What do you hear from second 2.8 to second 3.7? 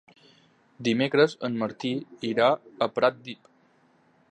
a Pratdip.